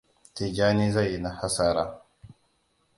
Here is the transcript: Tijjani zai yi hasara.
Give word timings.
Tijjani 0.35 0.85
zai 0.93 1.11
yi 1.11 1.21
hasara. 1.41 1.85